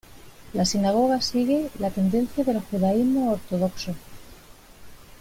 La 0.55 0.65
sinagoga 0.65 1.21
sigue 1.21 1.69
la 1.77 1.91
tendencia 1.91 2.43
del 2.43 2.59
judaísmo 2.61 3.33
ortodoxo. 3.33 3.93